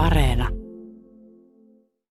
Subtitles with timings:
[0.00, 0.48] Areena.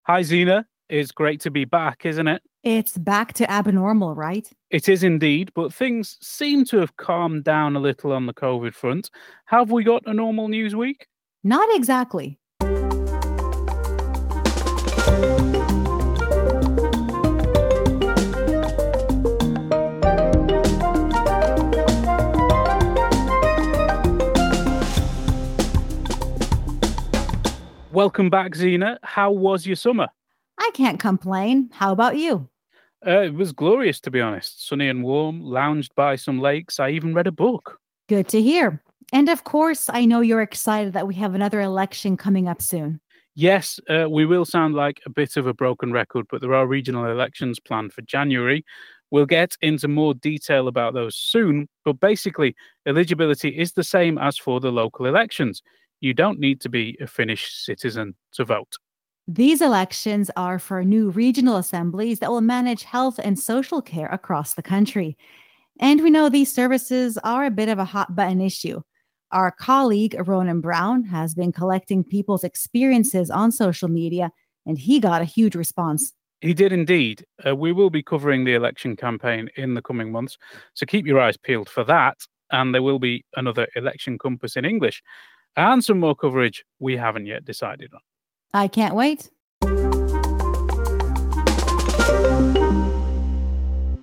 [0.02, 0.67] Hi, Zena.
[0.90, 2.42] It's great to be back, isn't it?
[2.62, 4.46] It's back to abnormal, right?
[4.68, 8.74] It is indeed, but things seem to have calmed down a little on the COVID
[8.74, 9.11] front.
[9.46, 11.06] Have we got a normal news week?
[11.43, 12.38] Not exactly.
[27.99, 29.01] Welcome back, Zena.
[29.02, 30.06] How was your summer?
[30.56, 31.69] I can't complain.
[31.73, 32.48] How about you?
[33.05, 34.69] Uh, it was glorious, to be honest.
[34.69, 36.79] Sunny and warm, lounged by some lakes.
[36.79, 37.80] I even read a book.
[38.09, 38.80] Good to hear.
[39.12, 43.01] And of course, I know you're excited that we have another election coming up soon.
[43.34, 46.69] Yes, uh, we will sound like a bit of a broken record, but there are
[46.69, 48.65] regional elections planned for January.
[49.11, 52.55] We'll get into more detail about those soon, but basically,
[52.87, 55.65] eligibility is the same as for the local elections.
[56.01, 58.77] You don't need to be a Finnish citizen to vote.
[59.27, 64.55] These elections are for new regional assemblies that will manage health and social care across
[64.55, 65.19] the country.
[65.81, 68.81] And we know these services are a bit of a hot button issue.
[69.31, 74.31] Our colleague, Ronan Brown, has been collecting people's experiences on social media,
[74.65, 76.15] and he got a huge response.
[76.41, 77.27] He did indeed.
[77.47, 80.39] Uh, we will be covering the election campaign in the coming months,
[80.72, 82.17] so keep your eyes peeled for that.
[82.50, 85.03] And there will be another election compass in English
[85.59, 88.01] and some more coverage we haven't yet decided on.
[88.55, 89.28] I can't wait.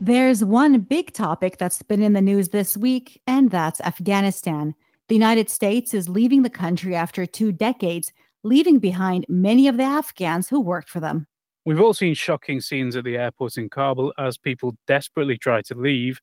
[0.01, 4.75] There's one big topic that's been in the news this week, and that's Afghanistan.
[5.07, 8.11] The United States is leaving the country after two decades,
[8.43, 11.25] leaving behind many of the Afghans who worked for them.
[11.65, 15.73] We've all seen shocking scenes at the airport in Kabul as people desperately try to
[15.73, 16.19] leave,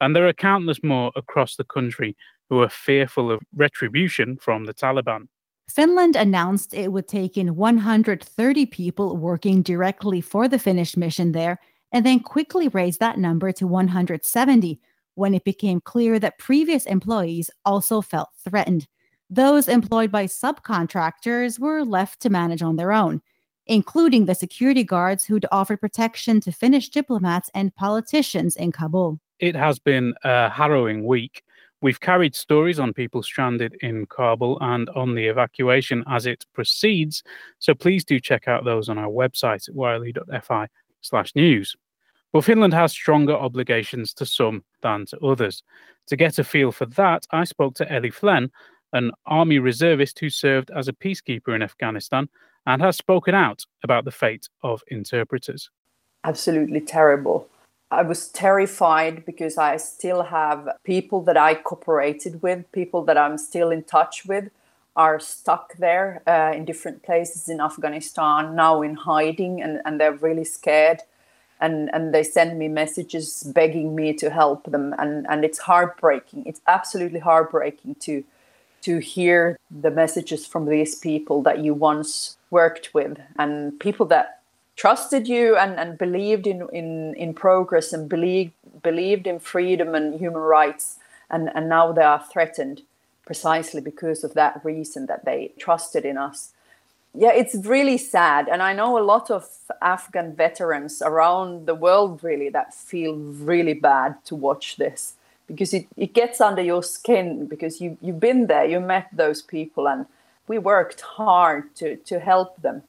[0.00, 2.16] and there are countless more across the country
[2.52, 5.22] who are fearful of retribution from the Taliban.
[5.70, 11.58] Finland announced it would take in 130 people working directly for the Finnish mission there,
[11.92, 14.78] and then quickly raised that number to 170
[15.14, 18.86] when it became clear that previous employees also felt threatened.
[19.30, 23.22] Those employed by subcontractors were left to manage on their own,
[23.64, 29.20] including the security guards who'd offered protection to Finnish diplomats and politicians in Kabul.
[29.38, 31.42] It has been a harrowing week.
[31.82, 37.24] We've carried stories on people stranded in Kabul and on the evacuation as it proceeds,
[37.58, 40.68] so please do check out those on our website at yle.fi
[41.00, 41.74] slash news.
[42.32, 45.64] But Finland has stronger obligations to some than to others.
[46.06, 48.52] To get a feel for that, I spoke to Ellie Flen,
[48.92, 52.28] an army reservist who served as a peacekeeper in Afghanistan
[52.64, 55.68] and has spoken out about the fate of interpreters.
[56.22, 57.48] Absolutely terrible.
[57.92, 63.36] I was terrified because I still have people that I cooperated with, people that I'm
[63.36, 64.48] still in touch with,
[64.96, 70.14] are stuck there uh, in different places in Afghanistan, now in hiding, and, and they're
[70.14, 71.00] really scared.
[71.60, 74.94] And, and they send me messages begging me to help them.
[74.98, 76.46] And, and it's heartbreaking.
[76.46, 78.24] It's absolutely heartbreaking to,
[78.80, 84.41] to hear the messages from these people that you once worked with and people that
[84.76, 88.52] trusted you and, and believed in, in, in progress and believed,
[88.82, 90.98] believed in freedom and human rights.
[91.30, 92.82] And, and now they are threatened
[93.24, 96.52] precisely because of that reason that they trusted in us.
[97.14, 98.48] Yeah, it's really sad.
[98.48, 99.46] And I know a lot of
[99.82, 105.14] Afghan veterans around the world really that feel really bad to watch this
[105.46, 109.42] because it, it gets under your skin because you, you've been there, you met those
[109.42, 110.06] people, and
[110.48, 112.82] we worked hard to, to help them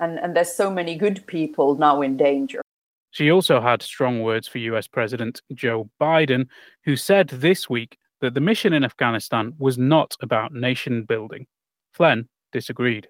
[0.00, 2.62] and and there's so many good people now in danger.
[3.10, 6.46] She also had strong words for US President Joe Biden,
[6.84, 11.46] who said this week that the mission in Afghanistan was not about nation building.
[11.92, 13.08] Flen disagreed.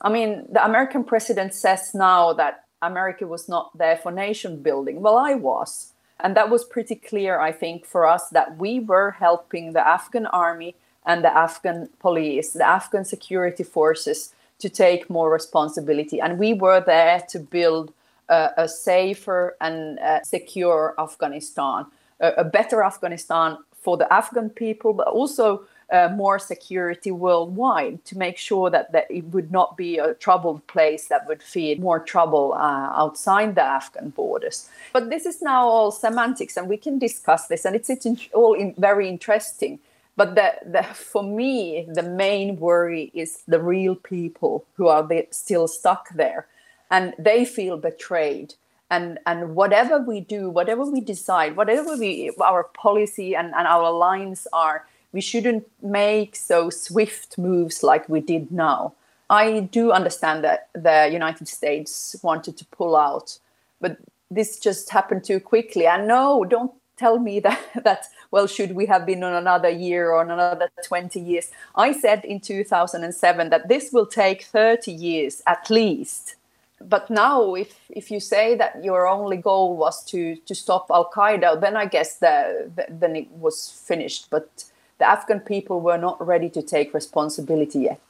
[0.00, 5.00] I mean, the American president says now that America was not there for nation building.
[5.00, 5.92] Well, I was.
[6.20, 10.26] And that was pretty clear, I think, for us that we were helping the Afghan
[10.26, 10.74] army
[11.06, 16.20] and the Afghan police, the Afghan security forces to take more responsibility.
[16.20, 17.92] And we were there to build
[18.28, 21.86] a, a safer and uh, secure Afghanistan,
[22.20, 28.18] a, a, better Afghanistan for the Afghan people, but also uh, more security worldwide to
[28.18, 31.98] make sure that, that it would not be a troubled place that would feed more
[31.98, 34.68] trouble uh, outside the Afghan borders.
[34.92, 38.54] But this is now all semantics, and we can discuss this, and it's, it's all
[38.54, 39.78] in, very interesting.
[40.18, 45.68] But the, the, for me, the main worry is the real people who are still
[45.68, 46.48] stuck there,
[46.90, 48.54] and they feel betrayed.
[48.90, 53.92] And and whatever we do, whatever we decide, whatever we our policy and, and our
[53.92, 58.94] lines are, we shouldn't make so swift moves like we did now.
[59.30, 63.38] I do understand that the United States wanted to pull out,
[63.80, 63.98] but
[64.32, 65.86] this just happened too quickly.
[65.86, 70.10] And no, don't tell me that that well should we have been on another year
[70.10, 71.50] or on another 20 years?
[71.74, 76.34] I said in 2007 that this will take 30 years at least.
[76.80, 81.10] But now if if you say that your only goal was to to stop al
[81.10, 84.28] qaeda then i guess the, the, then it was finished.
[84.30, 84.64] But
[84.98, 88.00] the afghan people were not ready to take responsibility yet.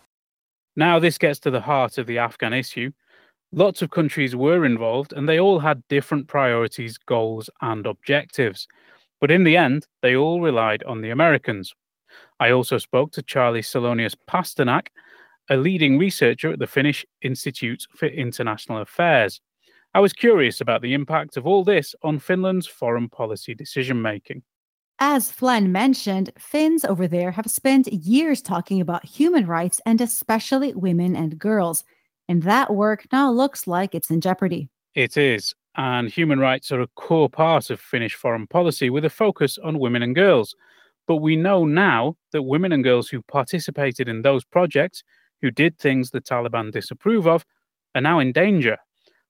[0.76, 2.92] Now this gets to the heart of the afghan issue
[3.52, 8.66] lots of countries were involved and they all had different priorities goals and objectives
[9.20, 11.74] but in the end they all relied on the americans
[12.40, 14.88] i also spoke to charlie salonius pasternak
[15.50, 19.40] a leading researcher at the Finnish Institute for International Affairs.
[19.94, 24.42] I was curious about the impact of all this on Finland's foreign policy decision making.
[25.00, 30.74] As Flen mentioned, Finns over there have spent years talking about human rights and especially
[30.74, 31.84] women and girls.
[32.28, 34.68] And that work now looks like it's in jeopardy.
[34.94, 35.54] It is.
[35.76, 39.78] And human rights are a core part of Finnish foreign policy with a focus on
[39.78, 40.54] women and girls.
[41.06, 45.02] But we know now that women and girls who participated in those projects
[45.40, 47.46] who did things the Taliban disapprove of
[47.94, 48.76] are now in danger.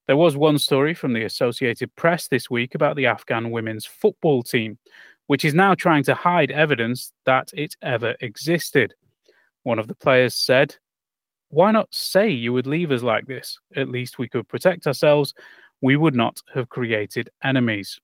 [0.07, 4.41] There was one story from the Associated Press this week about the Afghan women's football
[4.41, 4.79] team,
[5.27, 8.95] which is now trying to hide evidence that it ever existed.
[9.63, 10.75] One of the players said,
[11.49, 13.59] Why not say you would leave us like this?
[13.75, 15.33] At least we could protect ourselves.
[15.81, 17.99] We would not have created enemies.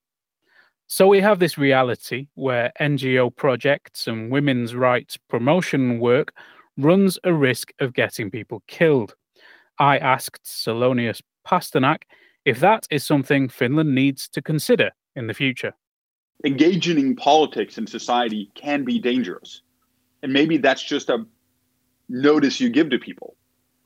[0.88, 6.32] So we have this reality where NGO projects and women's rights promotion work
[6.76, 9.14] runs a risk of getting people killed.
[9.78, 12.02] I asked Salonius Pasternak
[12.44, 15.72] if that is something Finland needs to consider in the future.
[16.44, 19.62] Engaging in politics and society can be dangerous.
[20.22, 21.26] And maybe that's just a
[22.08, 23.35] notice you give to people.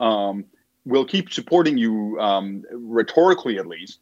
[0.01, 0.45] Um,
[0.83, 3.99] we'll keep supporting you um, rhetorically, at least,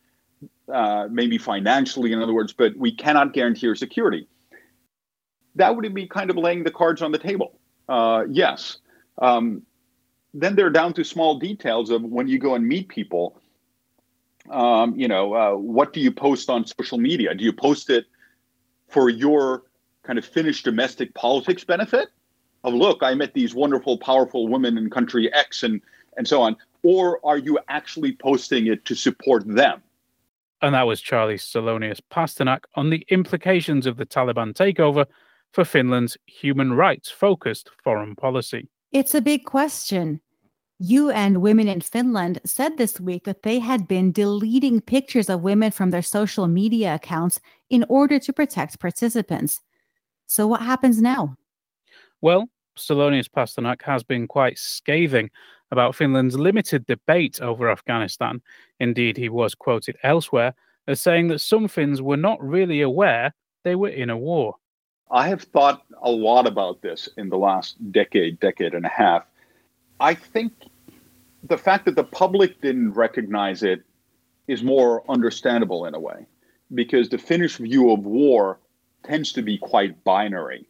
[0.73, 4.27] uh, maybe financially, in other words, but we cannot guarantee your security.
[5.55, 7.59] That would be kind of laying the cards on the table.
[7.89, 8.77] Uh, yes.
[9.21, 9.63] Um,
[10.33, 13.41] then they're down to small details of when you go and meet people.
[14.49, 17.35] Um, you know, uh, what do you post on social media?
[17.35, 18.05] Do you post it
[18.87, 19.63] for your
[20.03, 22.09] kind of Finnish domestic politics benefit?
[22.63, 25.81] Of look, I met these wonderful, powerful women in country X and
[26.17, 29.81] and so on, or are you actually posting it to support them?
[30.61, 35.05] And that was Charlie Salonius Pasternak on the implications of the Taliban takeover
[35.53, 38.67] for Finland's human rights focused foreign policy.
[38.91, 40.19] It's a big question.
[40.79, 45.71] UN Women in Finland said this week that they had been deleting pictures of women
[45.71, 49.59] from their social media accounts in order to protect participants.
[50.25, 51.35] So, what happens now?
[52.21, 55.29] Well, Salonius Pasternak has been quite scathing
[55.71, 58.41] about Finland's limited debate over Afghanistan.
[58.79, 60.53] Indeed, he was quoted elsewhere
[60.87, 63.33] as saying that some Finns were not really aware
[63.63, 64.55] they were in a war.
[65.11, 69.25] I have thought a lot about this in the last decade, decade and a half.
[69.99, 70.53] I think
[71.43, 73.83] the fact that the public didn't recognize it
[74.47, 76.25] is more understandable in a way
[76.73, 78.59] because the Finnish view of war
[79.03, 80.67] tends to be quite binary.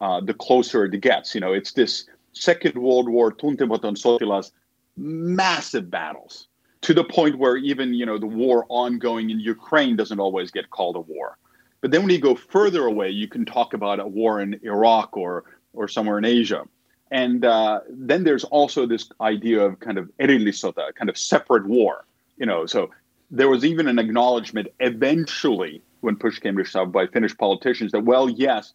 [0.00, 4.52] Uh, the closer it gets, you know, it's this Second World War, tuntematon sotilas,
[4.96, 6.48] massive battles
[6.82, 10.70] to the point where even you know the war ongoing in Ukraine doesn't always get
[10.70, 11.36] called a war.
[11.80, 15.16] But then when you go further away, you can talk about a war in Iraq
[15.16, 16.64] or or somewhere in Asia.
[17.10, 22.04] And uh, then there's also this idea of kind of erillisota, kind of separate war.
[22.38, 22.90] You know, so
[23.30, 28.04] there was even an acknowledgement eventually when push came to shove by Finnish politicians that,
[28.04, 28.72] well, yes,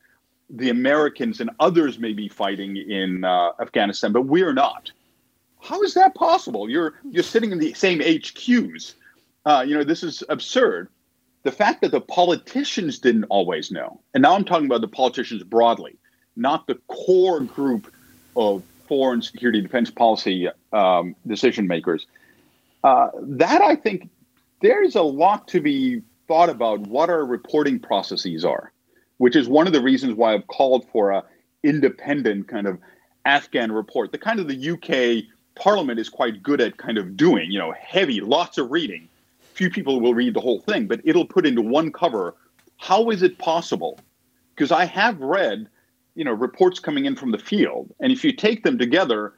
[0.50, 4.92] the Americans and others may be fighting in uh, Afghanistan, but we're not.
[5.62, 6.70] How is that possible?
[6.70, 8.94] You're you're sitting in the same HQs.
[9.46, 10.90] Uh, you know, this is absurd
[11.44, 15.44] the fact that the politicians didn't always know, and now I'm talking about the politicians
[15.44, 15.96] broadly,
[16.36, 17.92] not the core group
[18.36, 22.06] of foreign security defense policy um, decision makers,
[22.84, 24.10] uh, that I think
[24.62, 28.72] there's a lot to be thought about what our reporting processes are,
[29.18, 31.24] which is one of the reasons why I've called for a
[31.64, 32.80] independent kind of
[33.26, 37.52] Afghan report, the kind of the UK Parliament is quite good at kind of doing,
[37.52, 39.08] you know, heavy, lots of reading
[39.56, 42.36] few people will read the whole thing, but it'll put into one cover.
[42.78, 44.00] How is it possible?
[44.54, 45.68] Because I have read,
[46.14, 49.34] you know, reports coming in from the field, and if you take them together,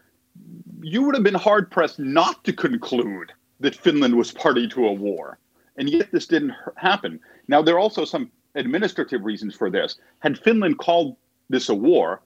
[0.82, 4.92] you would have been hard pressed not to conclude that Finland was party to a
[4.92, 5.38] war,
[5.78, 7.20] and yet this didn't happen.
[7.48, 9.98] Now there are also some administrative reasons for this.
[10.20, 11.16] Had Finland called
[11.50, 12.22] this a war,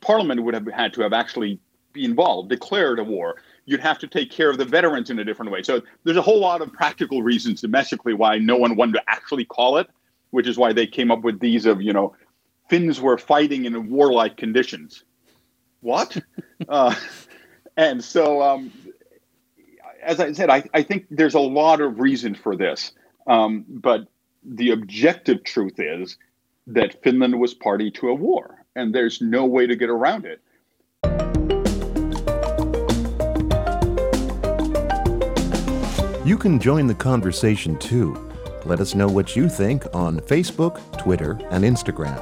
[0.00, 1.58] Parliament would have had to have actually
[1.92, 3.36] be involved, declared a war.
[3.64, 5.62] You'd have to take care of the veterans in a different way.
[5.62, 9.44] So there's a whole lot of practical reasons domestically why no one wanted to actually
[9.44, 9.88] call it,
[10.30, 12.14] which is why they came up with these of, you know,
[12.68, 15.04] Finns were fighting in warlike conditions.
[15.80, 16.16] What?
[16.68, 16.94] uh,
[17.76, 18.72] and so, um,
[20.02, 22.92] as I said, I, I, think there's a lot of reason for this.
[23.26, 24.08] Um, but
[24.54, 26.18] the objective truth is
[26.66, 30.40] that Finland was party to a war, and there's no way to get around it.
[36.24, 38.30] You can join the conversation too.
[38.64, 42.20] Let us know what you think on Facebook, Twitter, and Instagram.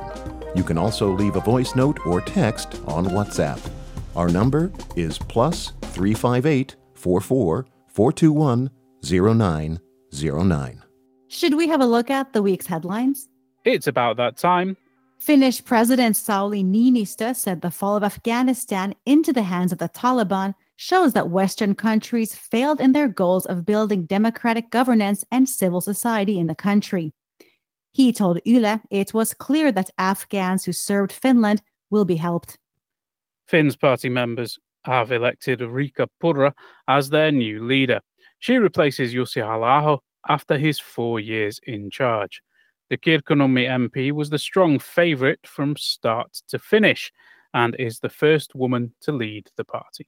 [0.55, 3.59] You can also leave a voice note or text on WhatsApp.
[4.15, 8.71] Our number is plus 358 44 421
[9.03, 10.84] 0909.
[11.35, 13.29] Should we have a look at the week's headlines?
[13.65, 14.77] It's about that time.
[15.19, 20.55] Finnish President Sauli Niinistö said the fall of Afghanistan into the hands of the Taliban
[20.77, 26.39] shows that Western countries failed in their goals of building democratic governance and civil society
[26.39, 27.13] in the country.
[27.91, 32.59] He told Yle it was clear that Afghans who served Finland will be helped.
[33.49, 36.55] Finns party members have elected Riikka Purra
[36.87, 38.01] as their new leader.
[38.39, 42.43] She replaces Jussi halla after his four years in charge.
[42.91, 47.13] The Kirkkonummi MP was the strong favourite from start to finish
[47.55, 50.07] and is the first woman to lead the party.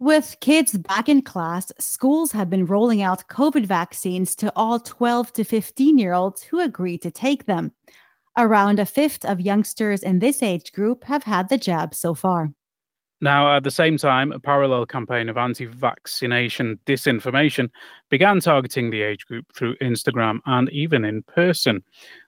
[0.00, 5.32] With kids back in class, schools have been rolling out COVID vaccines to all 12
[5.34, 7.72] to 15 year olds who agree to take them.
[8.38, 12.54] Around a fifth of youngsters in this age group have had the jab so far.
[13.22, 17.68] Now, at the same time, a parallel campaign of anti vaccination disinformation
[18.08, 21.82] began targeting the age group through Instagram and even in person.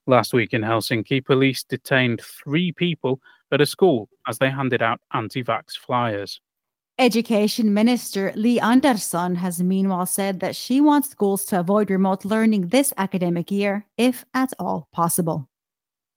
[0.06, 3.20] Last week in Helsinki, police detained three people
[3.50, 6.40] at a school as they handed out anti vax flyers.
[6.98, 12.68] Education Minister Li Andersson has meanwhile said that she wants schools to avoid remote learning
[12.68, 15.48] this academic year, if at all possible.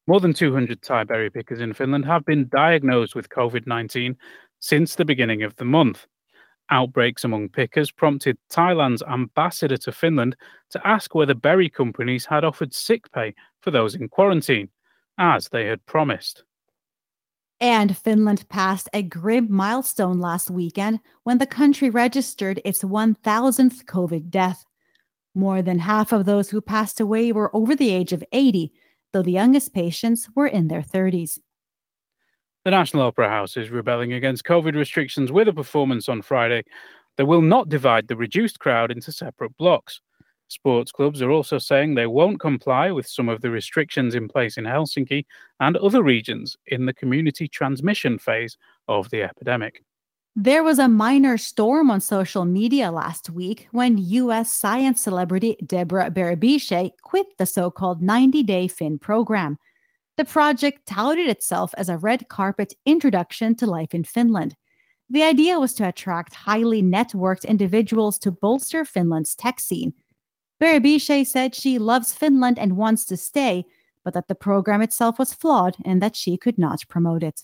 [0.07, 4.15] More than 200 Thai berry pickers in Finland have been diagnosed with COVID 19
[4.65, 6.07] since the beginning of the month.
[6.71, 10.35] Outbreaks among pickers prompted Thailand's ambassador to Finland
[10.71, 14.69] to ask whether berry companies had offered sick pay for those in quarantine,
[15.19, 16.43] as they had promised.
[17.59, 24.31] And Finland passed a grim milestone last weekend when the country registered its 1000th COVID
[24.31, 24.65] death.
[25.35, 28.73] More than half of those who passed away were over the age of 80,
[29.13, 31.37] though the youngest patients were in their 30s.
[32.65, 36.63] The National Opera House is rebelling against COVID restrictions with a performance on Friday
[37.15, 40.01] that will not divide the reduced crowd into separate blocks.
[40.47, 44.57] Sports clubs are also saying they won't comply with some of the restrictions in place
[44.57, 45.27] in Helsinki
[45.59, 48.57] and other regions in the community transmission phase
[48.87, 49.83] of the epidemic.
[50.35, 56.09] There was a minor storm on social media last week when US science celebrity Deborah
[56.09, 59.59] Berebichez quit the so called 90 Day Finn program.
[60.17, 64.55] The project touted itself as a red carpet introduction to life in Finland.
[65.09, 69.93] The idea was to attract highly networked individuals to bolster Finland's tech scene.
[70.61, 73.65] Berebichez said she loves Finland and wants to stay,
[74.05, 77.41] but that the program itself was flawed and that she could not promote it.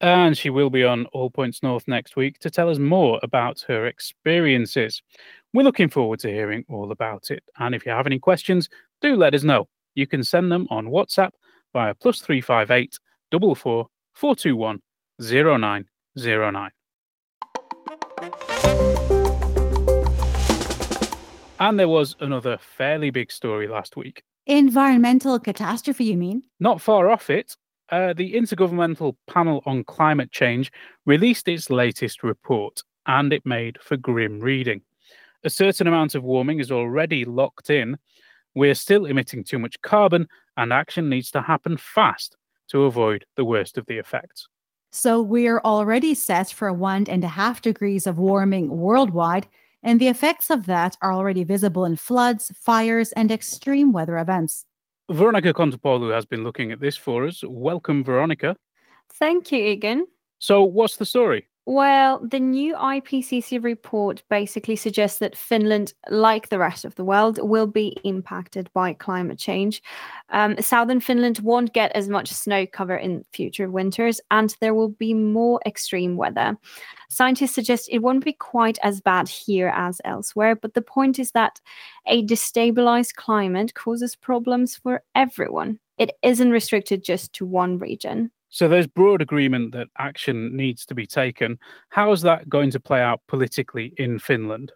[0.00, 3.66] And she will be on All Points North next week to tell us more about
[3.68, 5.02] her experiences.
[5.52, 7.44] We're looking forward to hearing all about it.
[7.58, 8.70] And if you have any questions,
[9.02, 9.68] do let us know.
[9.94, 11.32] You can send them on WhatsApp
[11.72, 12.98] via plus 358
[13.32, 14.80] 44 421
[15.20, 16.70] 0909.
[21.60, 24.22] And there was another fairly big story last week.
[24.46, 26.42] Environmental catastrophe, you mean?
[26.58, 27.54] Not far off it.
[27.90, 30.72] Uh, the Intergovernmental Panel on Climate Change
[31.04, 34.80] released its latest report, and it made for grim reading.
[35.44, 37.98] A certain amount of warming is already locked in.
[38.54, 42.36] We're still emitting too much carbon, and action needs to happen fast
[42.68, 44.48] to avoid the worst of the effects.
[44.92, 49.46] So we're already set for one and a half degrees of warming worldwide,
[49.82, 54.64] and the effects of that are already visible in floods, fires, and extreme weather events.
[55.10, 57.42] Veronica Kontopoulou has been looking at this for us.
[57.46, 58.56] Welcome, Veronica.
[59.12, 60.06] Thank you, Egan.
[60.38, 61.48] So, what's the story?
[61.66, 67.38] Well, the new IPCC report basically suggests that Finland, like the rest of the world,
[67.40, 69.82] will be impacted by climate change.
[70.30, 74.88] Um, southern Finland won't get as much snow cover in future winters, and there will
[74.88, 76.56] be more extreme weather.
[77.10, 81.32] Scientists suggest it won't be quite as bad here as elsewhere, but the point is
[81.32, 81.60] that
[82.06, 85.78] a destabilized climate causes problems for everyone.
[85.98, 88.30] It isn't restricted just to one region.
[88.50, 91.58] So there's broad agreement that action needs to be taken.
[91.88, 94.72] How is that going to play out politically in Finland?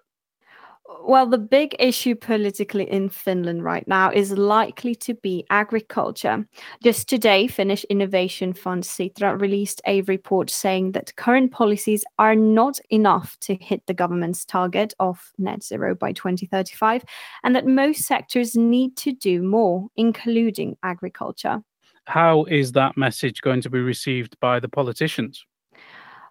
[1.02, 6.46] Well, the big issue politically in Finland right now is likely to be agriculture.
[6.82, 12.78] Just today, Finnish Innovation Fund Sitra released a report saying that current policies are not
[12.90, 17.04] enough to hit the government's target of net zero by 2035,
[17.42, 21.62] and that most sectors need to do more, including agriculture.
[22.06, 25.44] How is that message going to be received by the politicians?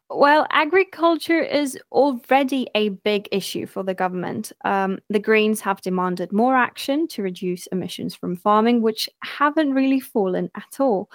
[0.09, 4.51] Well, agriculture is already a big issue for the government.
[4.63, 9.99] Um, the Greens have demanded more action to reduce emissions from farming, which haven't really
[9.99, 11.09] fallen at all.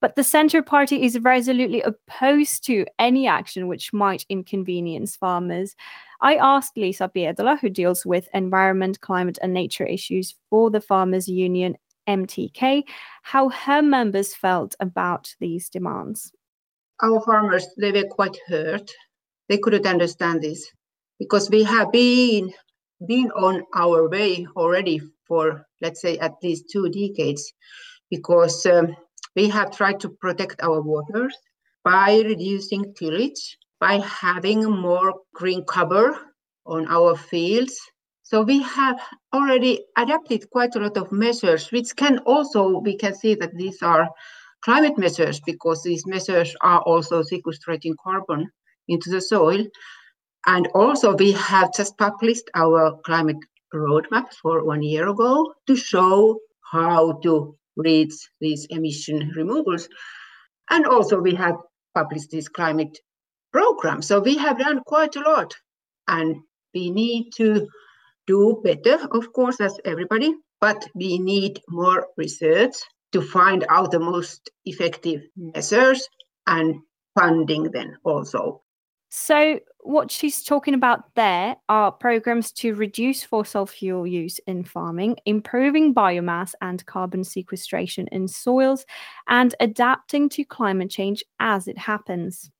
[0.00, 5.76] But the Centre Party is resolutely opposed to any action which might inconvenience farmers.
[6.22, 11.28] I asked Liisa Pietola, who deals with environment, climate, and nature issues for the Farmers
[11.28, 11.76] Union
[12.08, 12.84] MTK,
[13.22, 16.32] how her members felt about these demands.
[17.02, 18.90] Our farmers, they were quite hurt.
[19.48, 20.70] They couldn't understand this
[21.18, 22.52] because we have been
[23.06, 27.52] been on our way already for let's say at least two decades
[28.10, 28.94] because um,
[29.36, 31.34] we have tried to protect our waters
[31.82, 36.14] by reducing tillage by having more green cover
[36.66, 37.80] on our fields
[38.30, 39.00] so we have
[39.34, 43.82] already adapted quite a lot of measures, which can also, we can see that these
[43.82, 44.08] are
[44.62, 48.48] climate measures because these measures are also sequestrating carbon
[48.86, 49.66] into the soil.
[50.46, 53.38] And also we have just published our climate
[53.74, 56.38] roadmap for one year ago to show
[56.70, 59.88] how to reach these emission removals.
[60.70, 61.56] And also we have
[61.96, 62.96] published this climate
[63.52, 64.02] program.
[64.02, 65.52] So we have done quite a lot
[66.06, 66.36] and
[66.72, 67.66] we need to
[68.30, 72.76] do better, of course, as everybody, but we need more research
[73.12, 75.50] to find out the most effective hmm.
[75.54, 76.08] measures
[76.46, 76.76] and
[77.18, 78.62] funding then also.
[79.12, 85.16] So, what she's talking about there are programs to reduce fossil fuel use in farming,
[85.26, 88.86] improving biomass and carbon sequestration in soils,
[89.26, 92.52] and adapting to climate change as it happens.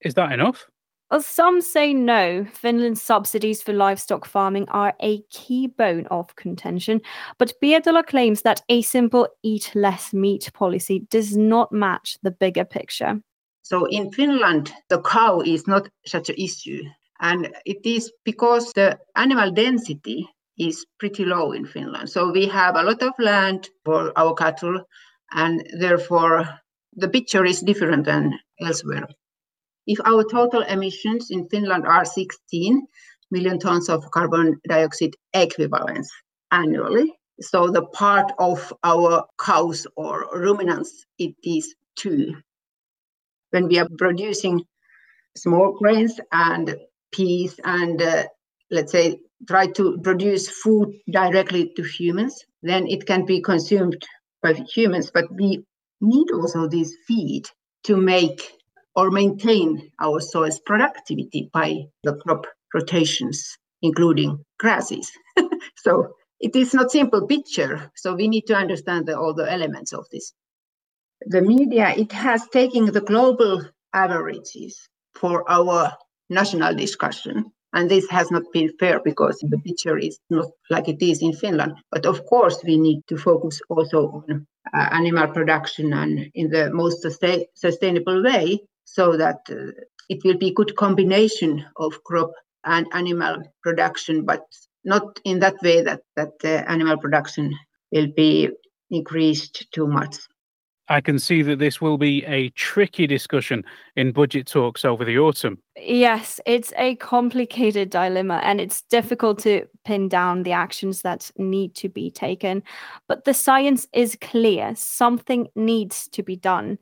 [0.00, 0.66] Is that enough?
[1.10, 2.44] Well, some say no.
[2.52, 7.00] Finland's subsidies for livestock farming are a key bone of contention,
[7.38, 12.64] but Pietola claims that a simple eat less meat policy does not match the bigger
[12.64, 13.20] picture.
[13.62, 16.82] So in Finland, the cow is not such an issue.
[17.20, 22.10] And it is because the animal density is pretty low in Finland.
[22.10, 24.82] So we have a lot of land for our cattle,
[25.32, 26.46] and therefore
[26.92, 29.06] the picture is different than elsewhere.
[29.86, 32.86] If our total emissions in Finland are 16
[33.30, 36.10] million tons of carbon dioxide equivalents
[36.50, 42.34] annually, so the part of our cows or ruminants, it is two.
[43.50, 44.64] When we are producing
[45.36, 46.76] small grains and
[47.12, 48.24] peas and uh,
[48.70, 49.18] let's say
[49.48, 53.96] try to produce food directly to humans, then it can be consumed
[54.42, 55.64] by humans, but we
[56.00, 57.44] need also this feed
[57.84, 58.53] to make
[58.96, 65.10] or maintain our soil's productivity by the crop rotations, including grasses.
[65.76, 67.90] so it is not simple picture.
[67.96, 70.32] So we need to understand the, all the elements of this.
[71.26, 73.62] The media, it has taken the global
[73.94, 75.92] averages for our
[76.28, 77.46] national discussion.
[77.72, 81.32] And this has not been fair because the picture is not like it is in
[81.32, 81.72] Finland.
[81.90, 86.70] But of course, we need to focus also on uh, animal production and in the
[86.72, 89.72] most sustain- sustainable way so that uh,
[90.08, 92.30] it will be a good combination of crop
[92.64, 94.42] and animal production, but
[94.84, 97.54] not in that way that that the animal production
[97.92, 98.50] will be
[98.90, 100.16] increased too much.
[100.88, 103.64] I can see that this will be a tricky discussion
[103.96, 105.58] in budget talks over the autumn.
[105.76, 111.74] Yes, it's a complicated dilemma and it's difficult to pin down the actions that need
[111.76, 112.62] to be taken.
[113.08, 116.78] But the science is clear something needs to be done.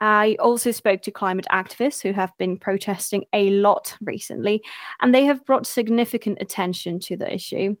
[0.00, 4.62] I also spoke to climate activists who have been protesting a lot recently,
[5.00, 7.76] and they have brought significant attention to the issue.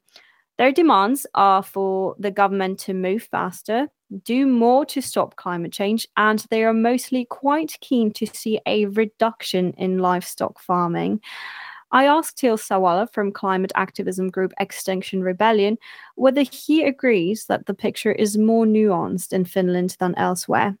[0.58, 3.88] Their demands are for the government to move faster,
[4.24, 8.84] do more to stop climate change, and they are mostly quite keen to see a
[8.84, 11.22] reduction in livestock farming.
[11.92, 15.78] I asked Teal Sawala from climate activism group Extinction Rebellion
[16.14, 20.76] whether he agrees that the picture is more nuanced in Finland than elsewhere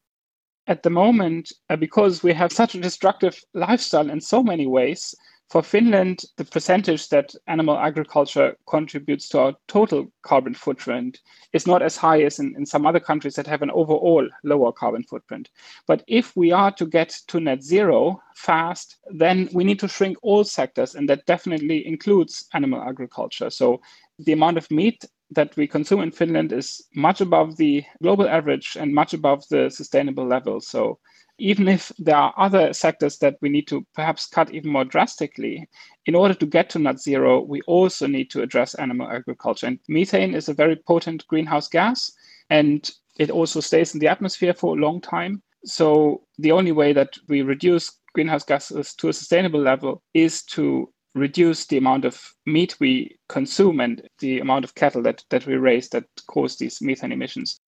[0.70, 5.14] at the moment, uh, because we have such a destructive lifestyle in so many ways,
[5.50, 11.18] For Finland, the percentage that animal agriculture contributes to our total carbon footprint
[11.52, 14.70] is not as high as in, in some other countries that have an overall lower
[14.70, 15.50] carbon footprint.
[15.88, 20.18] But if we are to get to net zero fast, then we need to shrink
[20.22, 23.50] all sectors, and that definitely includes animal agriculture.
[23.50, 23.80] So
[24.20, 28.76] the amount of meat that we consume in Finland is much above the global average
[28.78, 30.60] and much above the sustainable level.
[30.60, 30.98] So
[31.38, 35.68] even if there are other sectors that we need to perhaps cut even more drastically,
[36.06, 39.66] in order to get to net zero, we also need to address animal agriculture.
[39.66, 42.12] And methane is a very potent greenhouse gas,
[42.50, 45.42] and it also stays in the atmosphere for a long time.
[45.64, 50.92] So the only way that we reduce greenhouse gases to a sustainable level is to
[51.14, 55.56] reduce the amount of meat we consume and the amount of cattle that, that we
[55.56, 57.60] raise that cause these methane emissions.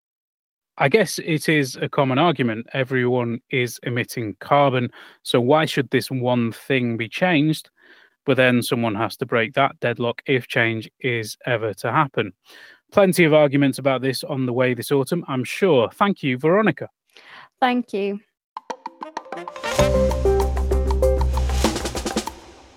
[0.79, 2.67] I guess it is a common argument.
[2.73, 4.91] Everyone is emitting carbon.
[5.23, 7.71] So why should this one thing be changed?
[8.25, 12.33] But then someone has to break that deadlock if change is ever to happen.
[12.91, 15.91] Plenty of arguments about this on the way this autumn, I'm sure.
[15.93, 16.89] Thank you, Veronica.
[17.61, 18.21] Thank you.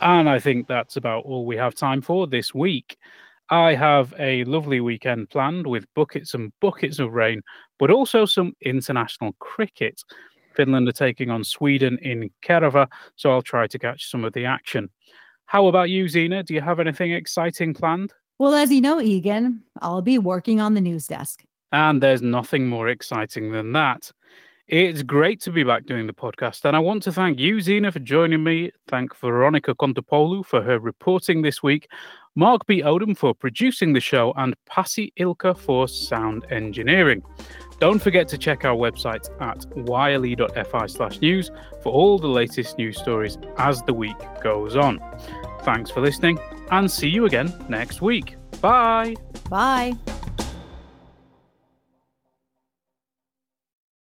[0.06, 2.96] And I think that's about all we have time for this week.
[3.50, 7.42] I have a lovely weekend planned with buckets and buckets of rain,
[7.80, 10.04] but also some international cricket.
[10.54, 14.46] Finland are taking on Sweden in Kerava, so I'll try to catch some of the
[14.46, 14.92] action.
[15.48, 16.44] How about you, Zena?
[16.44, 18.14] Do you have anything exciting planned?
[18.38, 21.44] Well, as you know, Egan, I'll be working on the news desk.
[21.72, 24.12] And there's nothing more exciting than that.
[24.68, 27.92] It's great to be back doing the podcast, and I want to thank you, Zena,
[27.92, 28.72] for joining me.
[28.88, 31.88] Thank Veronica Kontopoulou for her reporting this week,
[32.36, 32.82] Mark B.
[32.82, 37.22] Odom for producing the show, and Pasi Ilkka for sound engineering.
[37.80, 41.52] Don't forget to check our website at yle.fi slash news
[41.84, 45.00] for all the latest news stories as the week goes on.
[45.62, 46.40] Thanks for listening,
[46.72, 48.36] and see you again next week.
[48.62, 49.14] Bye.
[49.48, 49.94] Bye.